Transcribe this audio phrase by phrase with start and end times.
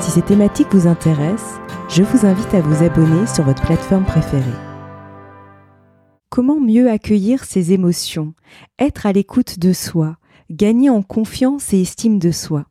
[0.00, 4.44] Si ces thématiques vous intéressent, je vous invite à vous abonner sur votre plateforme préférée.
[6.30, 8.34] Comment mieux accueillir ses émotions,
[8.78, 10.16] être à l'écoute de soi,
[10.50, 12.66] gagner en confiance et estime de soi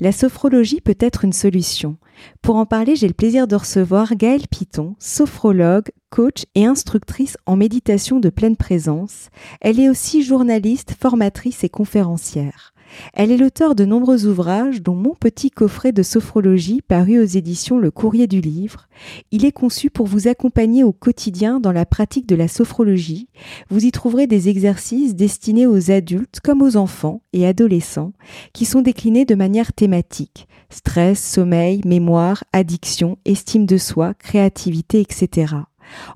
[0.00, 1.96] La sophrologie peut être une solution.
[2.42, 7.56] Pour en parler, j'ai le plaisir de recevoir Gaëlle Piton, sophrologue, coach et instructrice en
[7.56, 9.30] méditation de pleine présence.
[9.60, 12.72] Elle est aussi journaliste, formatrice et conférencière.
[13.14, 17.78] Elle est l'auteur de nombreux ouvrages, dont Mon petit coffret de sophrologie paru aux éditions
[17.78, 18.88] Le Courrier du Livre.
[19.30, 23.28] Il est conçu pour vous accompagner au quotidien dans la pratique de la sophrologie.
[23.70, 28.12] Vous y trouverez des exercices destinés aux adultes comme aux enfants et adolescents,
[28.52, 30.48] qui sont déclinés de manière thématique.
[30.70, 35.54] Stress, sommeil, mémoire, addiction, estime de soi, créativité, etc.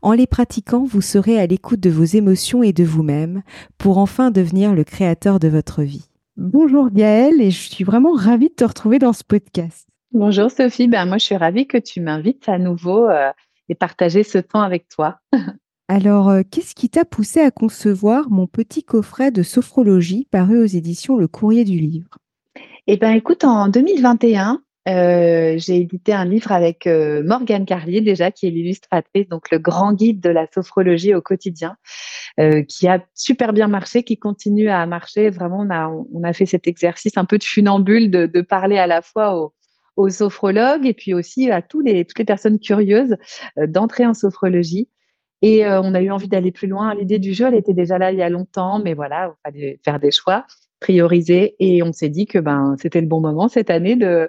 [0.02, 3.42] En les pratiquant, vous serez à l'écoute de vos émotions et de vous-même
[3.78, 6.11] pour enfin devenir le créateur de votre vie.
[6.38, 9.86] Bonjour Gaëlle et je suis vraiment ravie de te retrouver dans ce podcast.
[10.12, 13.30] Bonjour Sophie, ben moi je suis ravie que tu m'invites à nouveau euh,
[13.69, 15.19] et partager ce temps avec toi.
[15.88, 20.66] Alors, euh, qu'est-ce qui t'a poussé à concevoir mon petit coffret de sophrologie paru aux
[20.66, 22.16] éditions Le Courrier du Livre?
[22.86, 28.33] Eh bien, écoute, en 2021, euh, j'ai édité un livre avec euh, Morgane Carlier déjà,
[28.33, 31.77] qui est l'illustratrice, donc le grand guide de la sophrologie au quotidien,
[32.41, 35.30] euh, qui a super bien marché, qui continue à marcher.
[35.30, 38.88] Vraiment, on a, on a fait cet exercice un peu de funambule de, parler à
[38.88, 39.55] la fois aux,
[39.97, 43.16] aux, sophrologues et puis aussi à tous les, toutes les personnes curieuses
[43.58, 44.88] euh, d'entrer en sophrologie.
[45.44, 46.94] Et on a eu envie d'aller plus loin.
[46.94, 49.81] L'idée du jeu, elle était déjà là il y a longtemps, mais voilà, il fallait
[49.84, 50.47] faire des choix,
[50.78, 54.28] prioriser, et on s'est dit que ben c'était le bon moment cette année de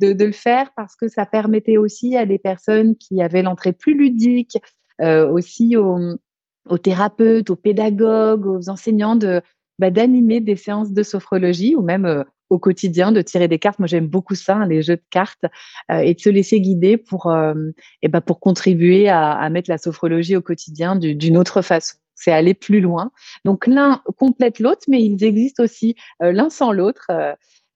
[0.00, 3.96] de, le faire parce que ça permettait aussi à des personnes qui avaient l'entrée plus
[3.96, 4.58] ludique,
[5.00, 9.42] euh, aussi aux, thérapeutes, aux pédagogues, aux enseignants de
[9.78, 13.78] bah, d'animer des séances de sophrologie ou même euh, au quotidien de tirer des cartes.
[13.78, 15.44] Moi, j'aime beaucoup ça, hein, les jeux de cartes,
[15.90, 17.32] euh, et de se laisser guider pour,
[18.02, 21.96] et bah, pour contribuer à, mettre la sophrologie au quotidien d'une autre façon.
[22.16, 23.12] C'est aller plus loin.
[23.46, 27.06] Donc l'un complète l'autre, mais ils existent aussi l'un sans l'autre.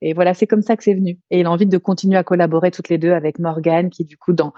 [0.04, 1.18] Et voilà, c'est comme ça que c'est venu.
[1.30, 4.18] Et il a envie de continuer à collaborer toutes les deux avec Morgane, qui du
[4.18, 4.52] coup, dans,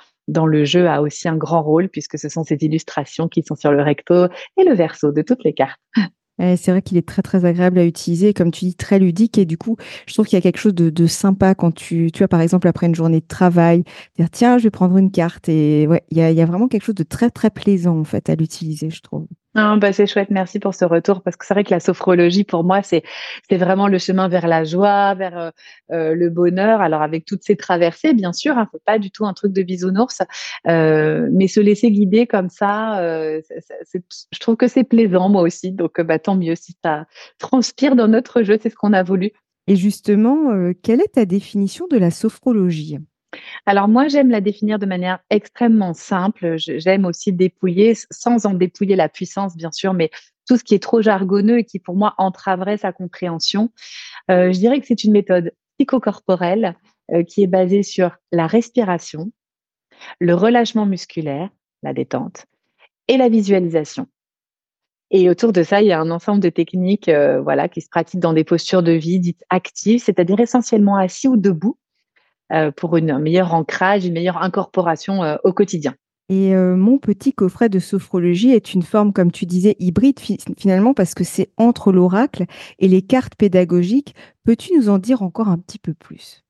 [0.44, 3.70] le jeu, a aussi un grand rôle, puisque ce sont ces illustrations qui sont sur
[3.70, 4.26] le recto
[4.56, 5.80] et le verso de toutes les cartes.
[6.38, 9.38] C'est vrai qu'il est très très agréable à utiliser, comme tu dis, très ludique.
[9.38, 9.76] Et du coup,
[10.06, 12.68] je trouve qu'il y a quelque chose de, sympa quand tu, tu as par exemple
[12.68, 13.84] après une journée de travail,
[14.18, 15.48] dire tiens, je vais prendre une carte.
[15.48, 18.04] Et ouais, il y a, y a vraiment quelque chose de très très plaisant en
[18.04, 19.26] fait à l'utiliser, je trouve.
[19.58, 22.44] Ah, bah, c'est chouette, merci pour ce retour parce que c'est vrai que la sophrologie
[22.44, 23.02] pour moi c'est
[23.50, 25.50] vraiment le chemin vers la joie, vers euh,
[25.92, 26.82] euh, le bonheur.
[26.82, 29.62] Alors avec toutes ces traversées, bien sûr, hein, c'est pas du tout un truc de
[29.62, 30.20] bisounours,
[30.68, 35.72] euh, mais se laisser guider comme ça, je trouve que c'est plaisant moi aussi.
[35.72, 37.06] Donc bah tant mieux si ça
[37.38, 39.30] transpire dans notre jeu, c'est ce qu'on a voulu.
[39.68, 40.50] Et justement,
[40.82, 42.98] quelle est ta définition de la sophrologie?
[43.66, 46.54] Alors moi, j'aime la définir de manière extrêmement simple.
[46.56, 50.10] J'aime aussi dépouiller, sans en dépouiller la puissance, bien sûr, mais
[50.46, 53.70] tout ce qui est trop jargonneux et qui, pour moi, entraverait sa compréhension.
[54.30, 56.76] Euh, je dirais que c'est une méthode psychocorporelle
[57.12, 59.32] euh, qui est basée sur la respiration,
[60.20, 61.50] le relâchement musculaire,
[61.82, 62.46] la détente,
[63.08, 64.06] et la visualisation.
[65.10, 67.88] Et autour de ça, il y a un ensemble de techniques euh, voilà, qui se
[67.88, 71.78] pratiquent dans des postures de vie dites actives, c'est-à-dire essentiellement assis ou debout,
[72.52, 75.94] euh, pour un meilleur ancrage, une meilleure incorporation euh, au quotidien.
[76.28, 80.20] Et euh, mon petit coffret de sophrologie est une forme, comme tu disais, hybride
[80.56, 82.44] finalement, parce que c'est entre l'oracle
[82.78, 84.14] et les cartes pédagogiques.
[84.44, 86.44] Peux-tu nous en dire encore un petit peu plus?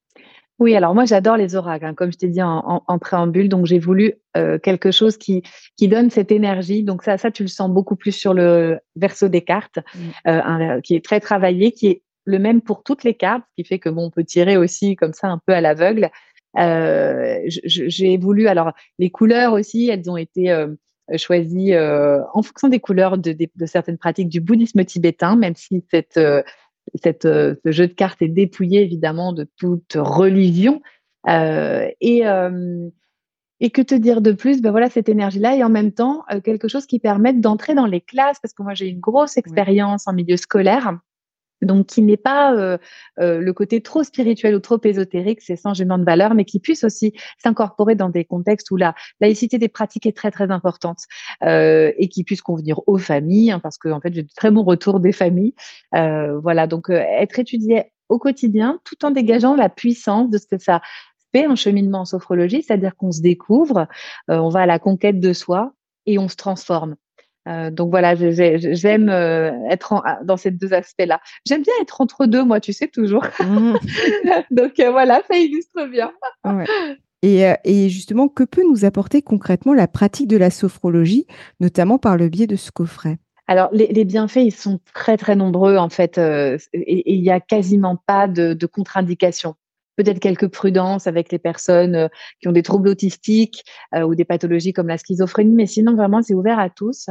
[0.59, 3.78] Oui, alors moi j'adore les oracles, hein, comme je t'ai dit en, préambule, donc j'ai
[3.78, 4.15] voulu
[4.63, 5.42] quelque chose qui
[5.77, 6.83] qui donne cette énergie.
[6.83, 10.81] Donc ça, ça tu le sens beaucoup plus sur le verso des cartes, mmh.
[10.83, 13.78] qui est très travaillé, qui est le même pour toutes les cartes, ce qui fait
[13.78, 16.11] que bon, on peut tirer aussi comme ça un peu à l'aveugle.
[16.59, 20.69] Euh, j'ai voulu alors les couleurs aussi, elles ont été euh,
[21.17, 25.84] choisies euh, en fonction des couleurs de, de, certaines pratiques du bouddhisme tibétain, même si
[25.91, 26.19] cette,
[27.03, 30.83] cette ce jeu de cartes est dépouillé évidemment de toute religion.
[31.28, 32.23] et
[33.59, 34.61] et que te dire de plus?
[34.61, 38.03] Ben voilà, cette énergie-là et en même temps quelque chose qui permette d'entrer dans les
[38.03, 40.99] classes, parce que moi j'ai une grosse expérience en milieu scolaire
[41.62, 42.78] donc qui n'est pas euh,
[43.18, 46.60] euh, le côté trop spirituel ou trop ésotérique, c'est sans jugement de valeur, mais qui
[46.60, 50.98] puisse aussi s'incorporer dans des contextes où la laïcité des pratiques est très très importante
[51.44, 54.50] euh, et qui puisse convenir aux familles, hein, parce que en fait j'ai de très
[54.50, 55.54] bons retours des familles.
[55.92, 60.80] voilà, donc être étudié au quotidien, tout en dégageant la puissance de ce que ça
[61.32, 63.88] fait un cheminement en sophrologie, c'est-à-dire qu'on se découvre,
[64.28, 65.72] on va à la conquête de soi
[66.06, 66.97] et on se transforme.
[67.47, 71.21] Euh, donc voilà, j'aime euh, être dans ces deux aspects-là.
[71.47, 73.25] J'aime bien être entre deux, moi, tu sais, toujours.
[73.47, 73.77] Mmh.
[74.51, 76.13] donc euh, voilà, ça illustre bien.
[77.22, 81.27] Et, justement, que peut nous apporter concrètement la pratique de la sophrologie,
[81.60, 83.19] notamment par le biais de ce coffret?
[83.47, 86.59] Alors, les, bienfaits, ils sont très, très nombreux, en fait, et
[87.15, 89.54] il n'y a quasiment pas de, de contre-indication
[89.97, 92.09] peut-être quelques prudences avec les personnes
[92.41, 93.65] qui ont des troubles autistiques
[93.95, 97.09] ou des pathologies comme la schizophrénie, mais sinon vraiment c'est ouvert à tous.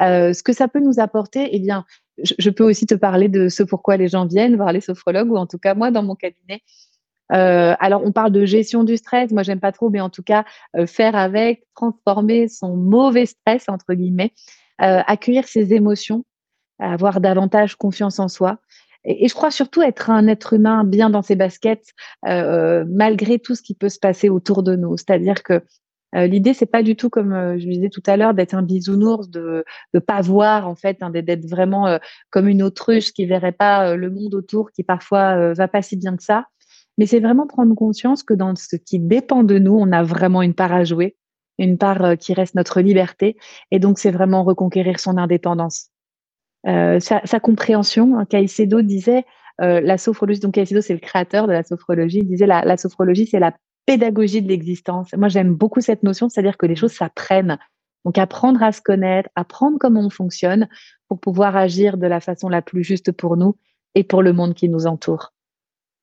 [0.00, 1.84] ce que ça peut nous apporter, eh bien,
[2.18, 5.36] je, peux aussi te parler de ce pourquoi les gens viennent voir les sophrologues ou
[5.36, 6.62] en tout cas moi dans mon cabinet.
[7.28, 9.30] alors, on parle de gestion du stress.
[9.30, 10.44] Moi, j'aime pas trop, mais en tout cas,
[10.86, 14.32] faire avec, transformer son mauvais stress entre guillemets,
[14.78, 16.24] accueillir ses émotions,
[16.78, 18.58] avoir davantage confiance en soi.
[19.04, 21.92] Et, je crois surtout être un être humain bien dans ses baskets,
[22.26, 24.96] euh, malgré tout ce qui peut se passer autour de nous.
[24.96, 25.62] C'est-à-dire que
[26.14, 28.62] euh, l'idée, c'est pas du tout comme euh, je disais tout à l'heure d'être un
[28.62, 29.64] bisounours, de
[29.94, 31.98] ne pas voir en fait, hein, d'être vraiment euh,
[32.30, 36.16] comme une autruche qui verrait pas le monde autour, qui parfois va pas si bien
[36.16, 36.46] que ça.
[36.98, 40.42] Mais c'est vraiment prendre conscience que dans ce qui dépend de nous, on a vraiment
[40.42, 41.16] une part à jouer,
[41.58, 43.36] une part qui reste notre liberté,
[43.70, 45.91] et donc c'est vraiment reconquérir son indépendance.
[46.66, 48.18] Euh, sa, sa, compréhension.
[48.18, 49.24] Hein, Caicedo disait,
[49.60, 52.76] euh, la sophrologie, donc Caicedo c'est le créateur de la sophrologie, il disait la, la
[52.76, 53.54] sophrologie c'est la
[53.86, 55.12] pédagogie de l'existence.
[55.16, 57.58] Moi j'aime beaucoup cette notion, c'est-à-dire que les choses s'apprennent.
[58.04, 60.68] Donc apprendre à se connaître, apprendre comment on fonctionne
[61.08, 63.56] pour pouvoir agir de la façon la plus juste pour nous
[63.94, 65.32] et pour le monde qui nous entoure.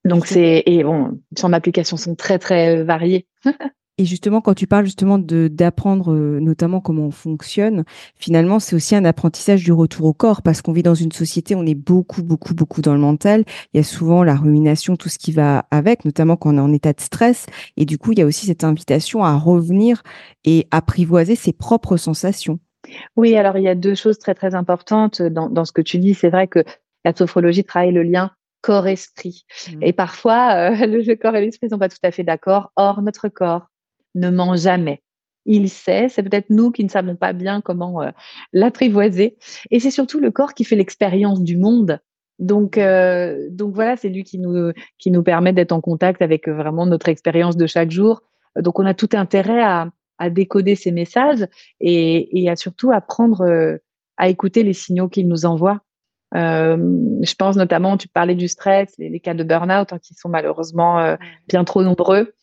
[0.06, 3.28] Donc c'est et bon, son applications sont très très variées.
[4.00, 7.84] Et justement, quand tu parles justement d'apprendre euh, notamment comment on fonctionne,
[8.16, 11.54] finalement, c'est aussi un apprentissage du retour au corps parce qu'on vit dans une société,
[11.54, 13.44] on est beaucoup, beaucoup, beaucoup dans le mental.
[13.74, 16.62] Il y a souvent la rumination, tout ce qui va avec, notamment quand on est
[16.62, 17.46] en état de stress.
[17.76, 20.02] Et du coup, il y a aussi cette invitation à revenir
[20.46, 22.58] et apprivoiser ses propres sensations.
[23.18, 25.98] Oui, alors il y a deux choses très, très importantes dans, dans ce que tu
[25.98, 26.14] dis.
[26.14, 26.64] C'est vrai que
[27.04, 28.32] la sophrologie travaille le lien
[28.62, 29.46] corps-esprit.
[29.68, 29.84] Mmh.
[29.84, 32.72] Et parfois, euh, le corps et l'esprit ne sont pas tout à fait d'accord.
[32.76, 33.69] Or, notre corps,
[34.16, 35.02] ne ment jamais.
[35.46, 38.12] Il sait, c'est peut-être nous qui ne savons pas bien comment euh,
[38.54, 39.38] l'apprivoiser.
[39.72, 42.00] Et c'est surtout le corps qui fait l'expérience du monde.
[42.40, 46.48] Donc, euh, donc voilà, c'est lui qui nous, qui nous permet d'être en contact avec
[46.48, 48.22] euh, vraiment notre expérience de chaque jour.
[48.58, 51.46] Donc, on a tout intérêt à, à décoder ces messages
[51.80, 53.80] et, et à surtout apprendre
[54.18, 55.80] à écouter les signaux qu'il nous envoie.
[56.36, 56.78] Euh,
[57.22, 61.16] je pense notamment, tu parlais du stress, les, cas de burn-out hein, qui sont malheureusement
[61.48, 62.34] bien trop nombreux.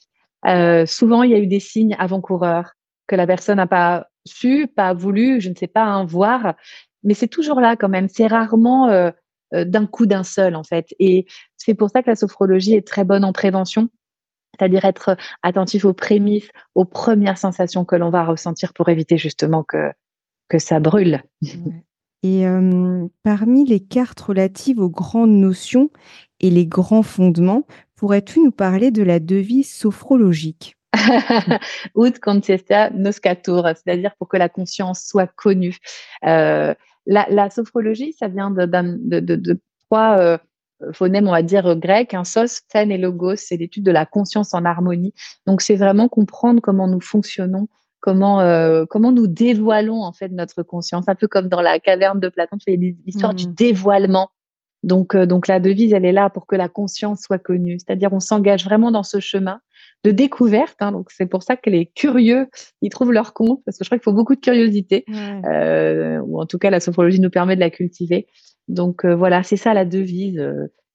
[0.47, 2.73] Euh, souvent, il y a eu des signes avant-coureurs
[3.07, 6.55] que la personne n'a pas su, pas voulu, je ne sais pas, hein, voir.
[7.03, 8.09] Mais c'est toujours là quand même.
[8.09, 9.11] C'est rarement euh,
[9.55, 10.95] euh, d'un coup d'un seul, en fait.
[10.99, 11.27] Et
[11.57, 13.89] c'est pour ça que la sophrologie est très bonne en prévention,
[14.59, 19.63] c'est-à-dire être attentif aux prémices, aux premières sensations que l'on va ressentir pour éviter justement
[19.63, 19.93] que,
[20.49, 21.23] que ça brûle.
[22.23, 22.45] Et
[23.23, 25.91] parmi les cartes relatives aux grandes notions
[26.41, 27.67] et les grands fondements,
[27.97, 30.77] Pourrais-tu nous parler de la devise sophrologique?
[31.97, 35.79] Ut conscientia noscatur, c'est-à-dire pour que la conscience soit connue.
[36.25, 36.75] Euh,
[37.07, 40.39] la, sophrologie, ça vient de, de, trois euh,
[40.93, 44.05] phonèmes, on va dire, grecs, un hein, sos, ten et logos, c'est l'étude de la
[44.05, 45.15] conscience en harmonie.
[45.47, 47.69] Donc, c'est vraiment comprendre comment nous fonctionnons,
[48.01, 52.21] comment, euh, comment nous dévoilons en fait notre conscience, un peu comme dans la caverne
[52.21, 53.55] de Platon, tu fais l'histoire du mmh.
[53.55, 54.31] dévoilement
[54.87, 57.77] donc, euh, donc la devise, elle est là pour que la conscience soit connue.
[57.81, 59.61] C'est-à-dire, on s'engage vraiment dans ce chemin
[60.05, 60.77] de découverte.
[60.79, 60.93] Hein.
[60.93, 62.47] donc, c'est pour ça que les curieux,
[62.83, 65.05] ils trouvent leur compte, parce que je crois qu'il faut beaucoup de curiosité,
[65.45, 68.29] euh, ou en tout cas, la sophrologie nous permet de la cultiver.
[68.69, 70.41] Donc, euh, voilà, c'est ça la devise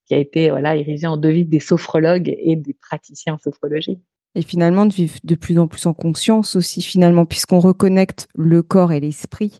[0.07, 3.99] qui a été voilà érigée en devise des sophrologues et des praticiens en sophrologie.
[4.35, 8.63] Et finalement, de vivre de plus en plus en conscience aussi, finalement, puisqu'on reconnecte le
[8.63, 9.59] corps et l'esprit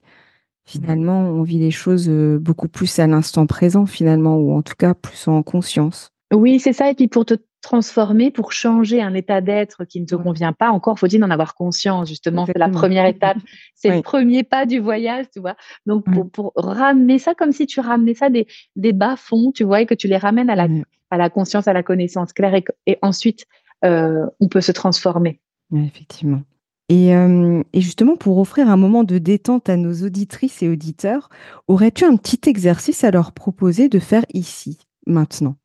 [0.65, 4.93] Finalement, on vit les choses beaucoup plus à l'instant présent, finalement, ou en tout cas
[4.93, 6.11] plus en conscience.
[6.31, 6.89] Oui, c'est ça.
[6.89, 10.71] Et puis pour te transformer, pour changer un état d'être qui ne te convient pas,
[10.71, 12.45] encore faut-il en avoir conscience, justement.
[12.45, 13.37] C'est la première étape.
[13.75, 15.55] C'est le premier pas du voyage, tu vois.
[15.85, 19.85] Donc, pour, ramener ça comme si tu ramenais ça des, des bas-fonds, tu vois, et
[19.85, 20.67] que tu les ramènes à la,
[21.09, 22.59] à la conscience, à la connaissance claire.
[22.85, 23.45] Et, ensuite,
[23.83, 25.39] on peut se transformer.
[25.75, 26.41] effectivement.
[26.91, 31.29] Et, euh, et, justement, pour offrir un moment de détente à nos auditrices et auditeurs,
[31.69, 35.55] aurais-tu un petit exercice à leur proposer de faire ici, maintenant?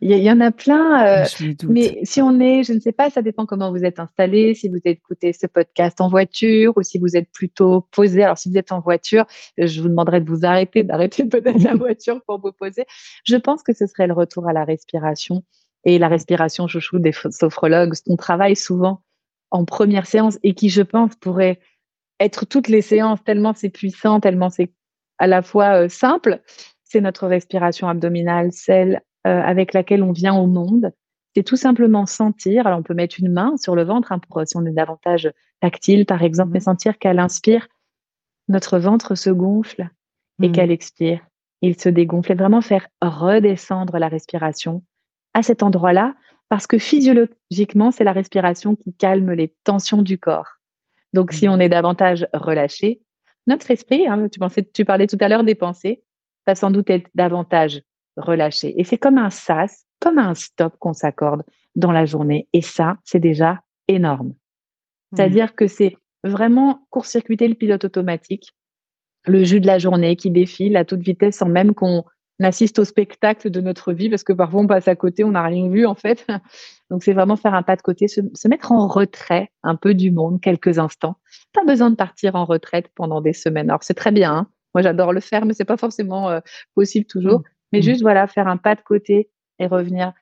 [0.00, 1.24] Il y, en a plein, euh,
[1.68, 4.68] mais si on est, je ne sais pas, ça dépend comment vous êtes installé, si
[4.68, 8.24] vous écoutez ce podcast en voiture ou si vous êtes plutôt posé.
[8.24, 9.26] Alors, si vous êtes en voiture,
[9.56, 12.86] je vous demanderai de vous arrêter, d'arrêter peut-être la voiture pour vous poser.
[13.24, 15.44] Je pense que ce serait le retour à la respiration
[15.84, 17.94] et la respiration chouchou des sophrologues.
[18.08, 19.02] On travaille souvent
[19.50, 21.60] en première séance et qui, je pense, pourrait
[22.20, 24.72] être toutes les séances tellement c'est puissant, tellement c'est
[25.18, 26.40] à la fois euh, simple.
[26.84, 30.92] C'est notre respiration abdominale, celle euh, avec laquelle on vient au monde.
[31.36, 32.66] C'est tout simplement sentir.
[32.66, 35.30] Alors, on peut mettre une main sur le ventre hein, pour si on est davantage
[35.60, 36.62] tactile, par exemple, mais mmh.
[36.62, 37.68] sentir qu'elle inspire,
[38.48, 39.88] notre ventre se gonfle
[40.42, 40.52] et mmh.
[40.52, 41.20] qu'elle expire,
[41.62, 44.82] il se dégonfle et vraiment faire redescendre la respiration
[45.34, 46.14] à cet endroit-là
[46.50, 50.58] parce que physiologiquement, c'est la respiration qui calme les tensions du corps.
[51.14, 51.52] Donc, si mmh.
[51.52, 53.00] on est davantage relâché,
[53.46, 56.02] notre esprit, hein, tu, pensais, tu parlais tout à l'heure des pensées,
[56.46, 57.82] va sans doute être davantage
[58.16, 58.78] relâché.
[58.78, 61.44] Et c'est comme un sas, comme un stop qu'on s'accorde
[61.76, 62.48] dans la journée.
[62.52, 64.28] Et ça, c'est déjà énorme.
[64.28, 65.16] Mmh.
[65.16, 68.56] C'est-à-dire que c'est vraiment court-circuiter le pilote automatique,
[69.24, 72.04] le jus de la journée qui défile à toute vitesse sans même qu'on
[72.44, 75.42] assiste au spectacle de notre vie parce que parfois on passe à côté, on n'a
[75.42, 76.26] rien vu en fait.
[76.90, 80.10] Donc c'est vraiment faire un pas de côté, se, mettre en retrait un peu du
[80.10, 81.16] monde quelques instants.
[81.52, 83.70] Pas besoin de partir en retraite pendant des semaines.
[83.70, 84.46] Alors c'est très bien, hein.
[84.74, 86.40] moi j'adore le faire, mais c'est pas forcément euh,
[86.74, 87.40] possible toujours.
[87.40, 87.44] Mmh.
[87.72, 87.82] Mais mmh.
[87.82, 90.12] juste voilà, faire un pas de côté et revenir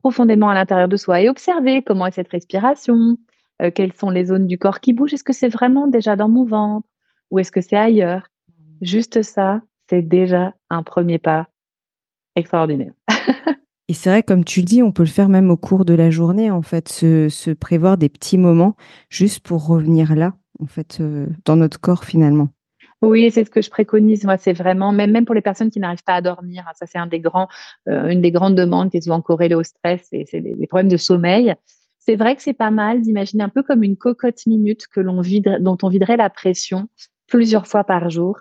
[0.00, 3.16] profondément à l'intérieur de soi et observer comment est cette respiration,
[3.62, 5.14] euh, quelles sont les zones du corps qui bougent.
[5.14, 6.86] Est-ce que c'est vraiment déjà dans mon ventre
[7.30, 8.28] ou est-ce que c'est ailleurs?
[8.80, 11.48] Juste ça, c'est déjà un premier pas
[12.38, 12.92] extraordinaire.
[13.88, 15.94] Et c'est vrai, comme tu le dis, on peut le faire même au cours de
[15.94, 18.76] la journée, en fait, se, prévoir des petits moments
[19.08, 22.50] juste pour revenir là, en fait, euh, dans notre corps finalement.
[23.00, 24.24] Oui, c'est ce que je préconise.
[24.24, 26.84] Moi, c'est vraiment, même, même pour les personnes qui n'arrivent pas à dormir, hein, ça
[26.84, 27.48] c'est un des grands,
[27.88, 30.88] euh, une des grandes demandes qui est souvent corrélée au stress, et c'est les, problèmes
[30.88, 31.54] de sommeil.
[31.98, 35.20] C'est vrai que c'est pas mal d'imaginer un peu comme une cocotte minute que l'on
[35.22, 36.88] vide, dont on viderait la pression
[37.26, 38.40] plusieurs fois par jour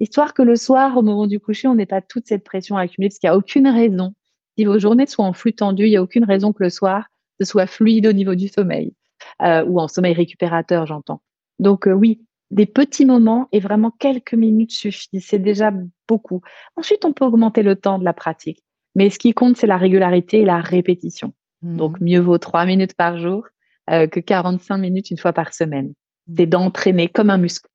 [0.00, 3.08] histoire que le soir, au moment du coucher, on n'ait pas toute cette pression accumulée,
[3.08, 4.14] parce qu'il n'y a aucune raison.
[4.56, 7.06] Si vos journées soient en flux tendu, il n'y a aucune raison que le soir,
[7.40, 8.94] ce soit fluide au niveau du sommeil,
[9.42, 11.20] euh, ou en sommeil récupérateur, j'entends.
[11.58, 15.72] Donc euh, oui, des petits moments et vraiment quelques minutes suffisent, c'est déjà
[16.08, 16.40] beaucoup.
[16.76, 18.62] Ensuite, on peut augmenter le temps de la pratique.
[18.94, 21.34] Mais ce qui compte, c'est la régularité et la répétition.
[21.62, 21.76] Mmh.
[21.76, 23.46] Donc, mieux vaut trois minutes par jour
[23.90, 25.92] euh, que 45 minutes une fois par semaine.
[26.34, 27.68] C'est d'entraîner comme un muscle.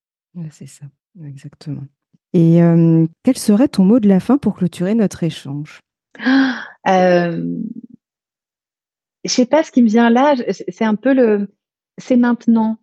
[0.49, 0.85] c'est ça,
[1.23, 1.83] exactement.
[2.33, 2.61] Et
[3.23, 5.79] quel serait ton mot de la fin pour clôturer notre échange?
[6.87, 7.45] Euh,
[9.23, 10.33] Je sais pas ce qui me vient là.
[10.67, 11.53] C'est un peu le.
[11.99, 12.79] C'est maintenant.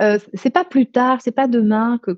[0.00, 2.12] Euh, c'est pas plus tard, c'est pas demain que,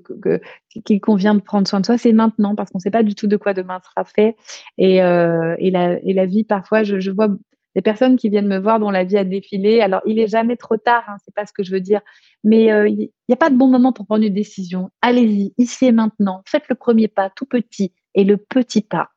[0.85, 3.25] qu'il convient de prendre soin de soi, c'est maintenant parce qu'on sait pas du tout
[3.25, 4.37] de quoi demain sera fait.
[4.77, 7.29] Et, euh, et, la, et la vie, parfois, je vois
[7.75, 9.81] des personnes qui viennent me voir dont la vie a défilé.
[9.81, 12.01] Alors, il est jamais trop tard, hein, c'est pas ce que je veux dire,
[12.43, 14.91] mais euh, il n'y a pas de bon moment pour prendre une décision.
[15.01, 16.43] Allez-y, ici et maintenant.
[16.45, 19.09] Faites le premier pas, tout petit, et le petit pas.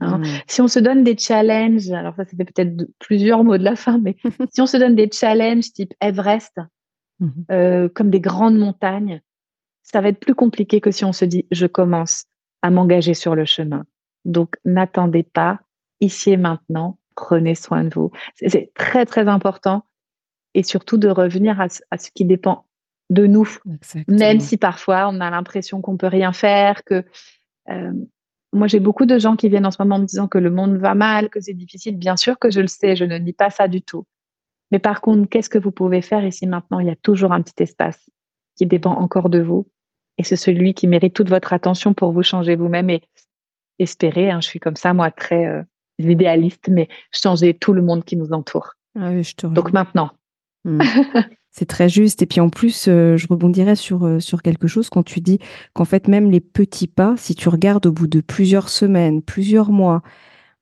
[0.00, 0.18] Hein.
[0.18, 0.24] Mmh.
[0.48, 3.76] Si on se donne des challenges, alors ça, ça fait peut-être plusieurs mots de la
[3.76, 4.16] fin, mais
[4.52, 6.58] si on se donne des challenges type Everest,
[7.20, 7.28] mmh.
[7.50, 9.20] euh, comme des grandes montagnes,
[9.82, 12.24] ça va être plus compliqué que si on se dit je commence
[12.62, 13.84] à m'engager sur le chemin.
[14.24, 15.60] Donc, n'attendez pas
[16.00, 18.10] ici et maintenant prenez soin de vous.
[18.36, 19.84] C'est très, très important.
[20.54, 22.66] Et surtout de revenir à, ce qui dépend
[23.10, 23.48] de nous.
[24.06, 27.04] Même si parfois on a l'impression qu'on peut rien faire, que
[27.70, 27.92] euh,
[28.52, 30.76] moi j'ai beaucoup de gens qui viennent en ce moment me disant que le monde
[30.76, 31.96] va mal, que c'est difficile.
[31.96, 34.06] Bien sûr que je le sais, je ne dis pas ça du tout.
[34.70, 36.78] Mais par contre, qu'est-ce que vous pouvez faire ici maintenant?
[36.78, 38.08] Il y a toujours un petit espace
[38.56, 39.68] qui dépend encore de vous.
[40.18, 43.02] Et c'est celui qui mérite toute votre attention pour vous changer vous-même et
[43.78, 44.30] espérer.
[44.30, 45.62] Hein, je suis comme ça, moi, très euh,
[45.98, 48.74] l'idéaliste, mais changer tout le monde qui nous entoure.
[48.98, 49.10] Ah
[49.44, 50.10] Donc maintenant.
[50.64, 50.80] Hmm.
[51.56, 52.20] C'est très juste.
[52.20, 55.38] Et puis en plus, euh, je rebondirais sur, euh, sur quelque chose quand tu dis
[55.72, 59.70] qu'en fait, même les petits pas, si tu regardes au bout de plusieurs semaines, plusieurs
[59.70, 60.02] mois,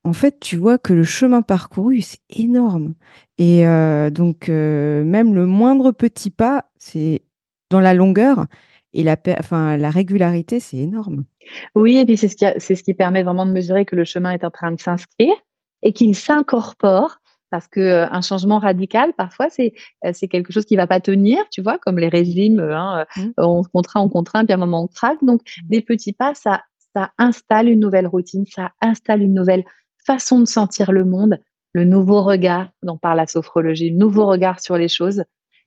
[0.03, 2.93] en fait, tu vois que le chemin parcouru, c'est énorme.
[3.39, 7.23] Et euh, donc, même le moindre petit pas, c'est
[7.71, 8.45] dans la longueur,
[8.93, 11.25] et la, enfin, la régularité, c'est énorme.
[11.75, 14.05] Oui, et puis c'est ce, qui c'est ce qui permet vraiment de mesurer que le
[14.05, 15.33] chemin est en train de s'inscrire
[15.81, 17.17] et qu'il s'incorpore
[17.53, 19.73] parce que euh, un changement radical, parfois, c'est
[20.05, 23.21] euh, c'est quelque chose qui va pas tenir, tu vois, comme les régimes, hein, mmh.
[23.21, 25.23] euh, on contraint, on contraint, puis à un moment on craque.
[25.23, 25.67] Donc, mmh.
[25.69, 26.63] des petits pas, ça,
[26.95, 29.65] ça installe une nouvelle routine, ça installe une nouvelle
[30.03, 31.39] façon de sentir le monde,
[31.73, 35.23] le nouveau regard dont parle la sophrologie, le nouveau regard sur les choses.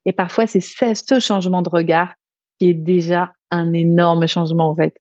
[0.06, 2.14] Et parfois, c'est ce changement de regard
[2.58, 4.96] qui est déjà un énorme changement, en fait.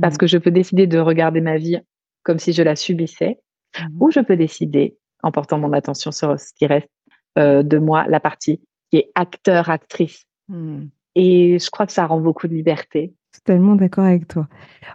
[0.00, 0.18] Parce mmh.
[0.18, 1.78] que je peux décider de regarder ma vie
[2.22, 3.40] comme si je la subissais,
[3.78, 3.86] mmh.
[4.00, 6.90] ou je peux décider, en portant mon attention sur ce qui reste
[7.38, 10.24] euh, de moi, la partie qui est acteur, actrice.
[10.48, 10.86] Mmh.
[11.14, 13.12] Et je crois que ça rend beaucoup de liberté.
[13.32, 14.48] Totalement d'accord avec toi.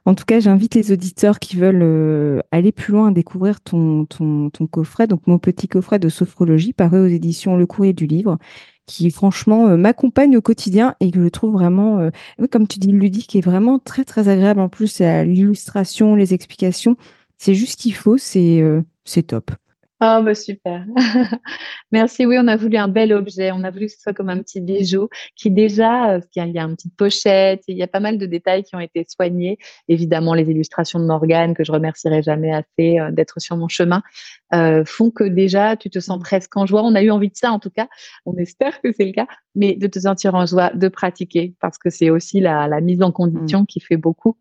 [0.05, 4.05] En tout cas, j'invite les auditeurs qui veulent euh, aller plus loin à découvrir ton,
[4.05, 8.07] ton, ton, coffret, donc mon petit coffret de sophrologie paru aux éditions Le Courrier du
[8.07, 8.37] Livre,
[8.85, 12.09] qui franchement euh, m'accompagne au quotidien et que je trouve vraiment, euh,
[12.51, 14.59] comme tu dis, ludique et vraiment très très agréable.
[14.59, 16.97] En plus, l'illustration, les explications,
[17.37, 18.63] c'est juste ce qu'il faut, c'est
[19.05, 19.51] c'est top.
[20.05, 20.85] Oh, bah super.
[21.93, 22.25] Merci.
[22.25, 23.51] Oui, on a voulu un bel objet.
[23.53, 25.07] On a voulu que ce soit comme un petit bijou
[25.37, 28.25] qui déjà, euh, il y a une petite pochette, il y a pas mal de
[28.25, 29.57] détails qui ont été soignés.
[29.87, 34.01] Évidemment, les illustrations de Morgane, que je remercierai jamais assez euh, d'être sur mon chemin,
[34.53, 36.83] euh, font que déjà, tu te sens presque en joie.
[36.83, 37.87] On a eu envie de ça, en tout cas.
[38.25, 41.77] On espère que c'est le cas, mais de te sentir en joie, de pratiquer, parce
[41.77, 43.67] que c'est aussi la, mise en condition mmh.
[43.67, 44.35] qui fait beaucoup.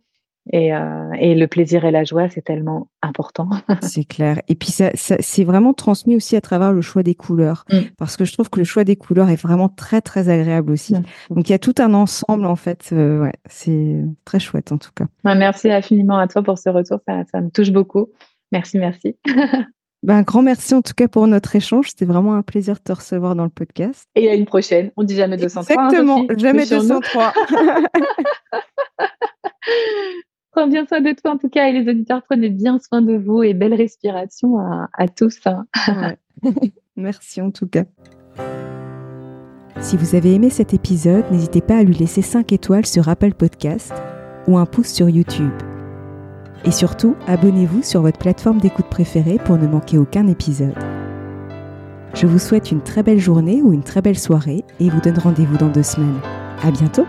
[0.52, 3.48] Euh, et, le plaisir et la joie, c'est tellement important.
[3.82, 4.40] c'est clair.
[4.48, 7.64] Et puis, ça, c'est vraiment transmis aussi à travers le choix des couleurs.
[7.70, 7.78] Mm.
[7.96, 10.94] Parce que je trouve que le choix des couleurs est vraiment très, très agréable aussi.
[11.30, 12.90] Donc, il y a tout un ensemble, en fait.
[12.92, 15.06] Euh, ouais, c'est très chouette, en tout cas.
[15.34, 16.98] merci infiniment à toi pour ce retour.
[17.06, 18.08] Ça, ça me touche beaucoup.
[18.50, 19.16] Merci, merci.
[20.04, 21.90] Ben, un grand merci en tout cas pour notre échange.
[21.90, 24.08] C'était vraiment un plaisir de te recevoir dans le podcast.
[24.16, 24.90] Et à une prochaine.
[24.96, 25.80] On dit jamais 203.
[25.80, 27.32] Hein, Exactement, jamais 203.
[30.52, 33.16] Prends bien soin de toi en tout cas et les auditeurs, prenez bien soin de
[33.16, 35.40] vous et belle respiration à, tous.
[35.46, 35.64] Hein.
[36.96, 37.84] Merci en tout cas.
[39.80, 43.32] Si vous avez aimé cet épisode, n'hésitez pas à lui laisser 5 étoiles sur Apple
[43.32, 43.94] Podcast
[44.46, 45.52] ou un pouce sur YouTube.
[46.64, 50.78] Et surtout, abonnez-vous sur votre plateforme d'écoute préférée pour ne manquer aucun épisode.
[52.14, 55.18] Je vous souhaite une très belle journée ou une très belle soirée et vous donne
[55.18, 56.20] rendez-vous dans deux semaines.
[56.62, 57.06] À bientôt!